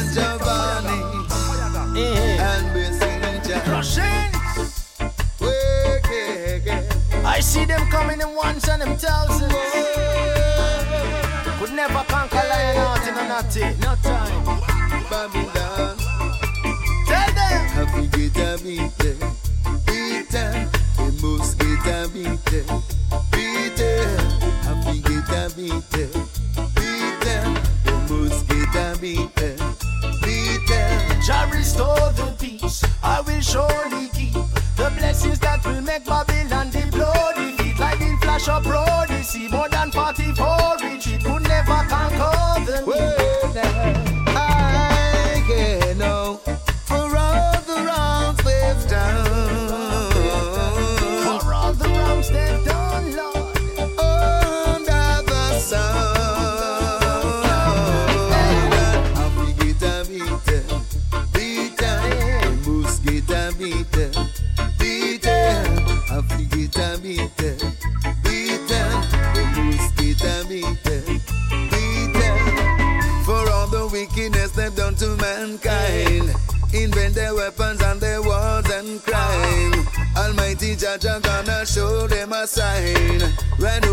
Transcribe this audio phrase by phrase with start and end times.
[0.00, 0.98] and Giovanni
[2.38, 3.60] and Messenger.
[3.64, 4.30] Crushing.
[7.24, 9.52] I see them coming in ones and them thousands.
[11.58, 13.60] Could never conquer lion out in a natty.
[13.80, 14.44] No time.
[15.10, 15.96] Babylon.
[17.06, 17.60] Tell them.
[17.76, 18.98] Have to get a beat.
[19.86, 20.70] Beat them.
[20.96, 22.89] They must get a beat
[31.30, 32.82] Jah restore the peace.
[33.04, 34.32] I will surely keep
[34.76, 37.78] the blessings that will make Babylon the bloody feet.
[37.78, 39.06] Lightning flash up road.
[39.10, 40.49] You see more than 44
[63.60, 63.68] For
[73.50, 76.34] all the wickedness they've done to mankind.
[76.72, 79.86] Invent their weapons and their wars and crime.
[80.16, 83.20] Almighty Judge, I'm gonna show them a sign.
[83.58, 83.84] Right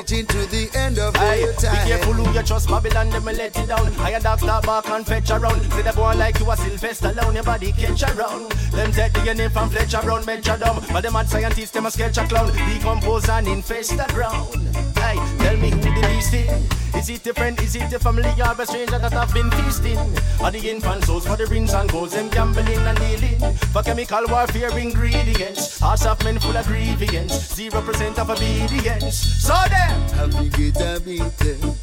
[0.00, 1.86] reaching to the end of Aye, be time.
[1.86, 3.92] careful who you trust, Babylon, them will let it down.
[4.00, 5.60] I a dog start back and fetch around.
[5.72, 8.50] See the boy like you a Sylvester Stallone, your body catch around.
[8.72, 10.82] Them take the name from Fletcher around, Metro dumb.
[10.92, 12.50] But the mad scientists, them a sketch a clown.
[12.52, 14.54] Decompose and infest the ground.
[14.96, 15.89] Hey, tell me who
[16.20, 16.80] the beast is.
[16.94, 19.98] Is it a friend, is it a family, or a stranger that have been feasting?
[20.42, 23.54] Are the infant souls for the rings and goals, them gambling and dealing?
[23.72, 29.16] For chemical warfare ingredients, hearts of men full of grievance, zero percent of obedience.
[29.16, 31.74] So then, Have we get a beat them,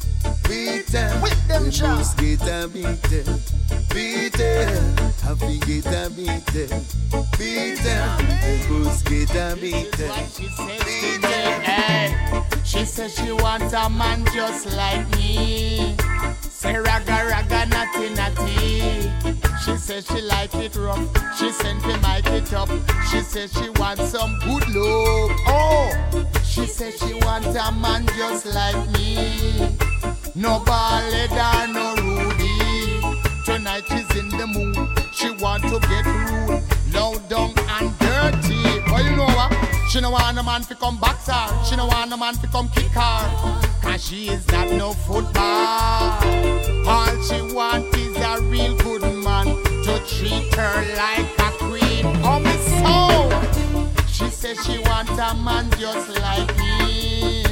[0.48, 1.22] beat them.
[1.22, 2.02] With them we jaw.
[2.16, 3.40] get a beat them,
[3.94, 4.96] beat them.
[5.22, 6.84] Have we get a beat them,
[7.38, 8.70] beat them.
[8.70, 10.12] We must get a beat them,
[10.84, 11.27] beat them.
[12.78, 15.96] She says she wants a man just like me.
[16.40, 19.10] Say raga raga natty natty.
[19.64, 21.04] She says she like it rough.
[21.36, 22.68] She sent me mic it up.
[23.10, 25.30] She says she wants some good love.
[25.48, 25.92] Oh,
[26.44, 29.76] she says she wants a man just like me.
[30.36, 31.32] No ballad
[31.74, 33.18] no Rudy.
[33.44, 34.76] Tonight she's in the mood.
[35.12, 36.62] She want to get rude,
[36.94, 37.57] low down
[39.98, 41.64] She no want a man to come box her.
[41.64, 43.60] She no want a man to come kick her.
[43.82, 46.22] Cause she is not no football.
[46.86, 49.46] All she want is a real good man
[49.82, 52.06] to treat her like a queen.
[52.22, 54.06] Oh, me so.
[54.06, 57.42] She says she want a man just like me.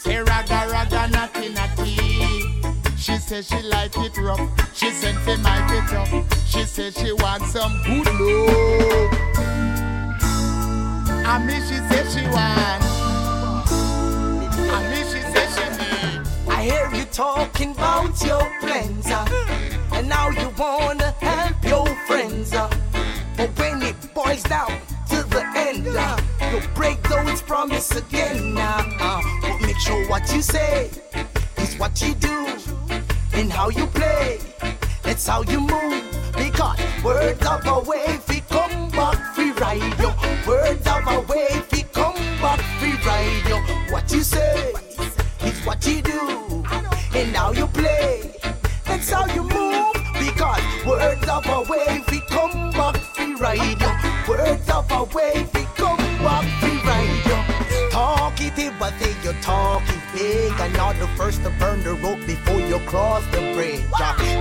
[0.00, 1.94] Say raga raga natty natty.
[2.96, 4.40] She says she like it rough.
[4.74, 6.34] She sent me mic it up.
[6.44, 8.73] She says she wants some good love.
[11.26, 12.84] And me she says she want.
[14.74, 16.48] And me she says she need.
[16.48, 17.74] I hear you talking
[18.22, 19.26] your plans, uh,
[19.92, 22.52] and now you wanna help your friends.
[22.52, 22.70] Uh,
[23.36, 24.70] but when it boils down
[25.10, 26.20] to the end, uh,
[26.52, 28.56] you break those promises again.
[28.56, 30.90] Uh, uh, but make sure what you say
[31.58, 32.46] is what you do,
[33.32, 34.38] and how you play.
[35.02, 36.02] That's how you move.
[36.36, 38.18] Because words of a way,
[51.04, 53.90] words of a way, we come back free ride yo.
[54.28, 57.90] Words of a way, we come back free ride yo.
[57.90, 60.60] Talk it, but say you talk it big.
[60.60, 63.84] And not the first to burn the rope before you cross the bridge.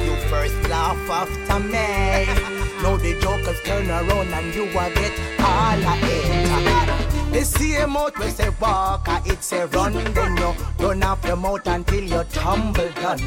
[0.07, 2.27] You first laugh after me.
[2.83, 7.31] Now the jokers turn around and you will get all of it.
[7.31, 9.93] They see a mouth we say walk, it's a run.
[10.13, 13.19] Then you run off your mouth until you tumble down.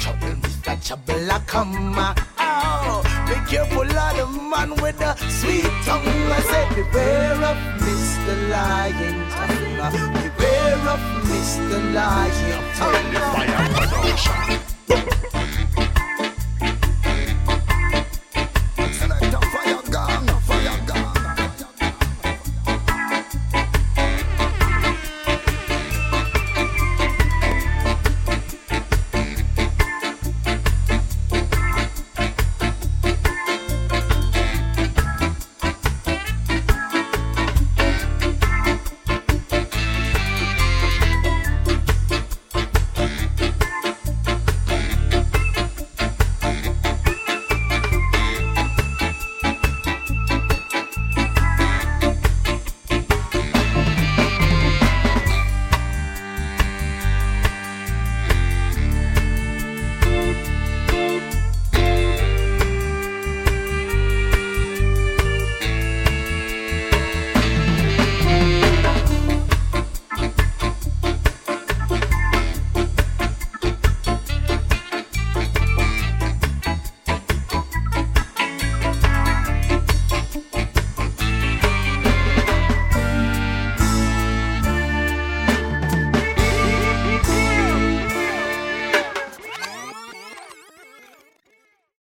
[0.00, 0.86] Trouble, Mr.
[0.86, 3.02] Trouble, uh, come now.
[3.28, 6.06] Be careful of the man with the sweet tongue.
[6.38, 8.34] I said, beware of Mr.
[8.54, 10.12] Lion Tongue.
[10.22, 11.78] Beware of Mr.
[11.96, 13.12] Lion Tongue.
[13.34, 15.19] Fire production.